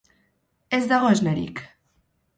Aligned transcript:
Ez 0.77 0.81
dago 0.93 1.13
esnerik. 1.17 1.65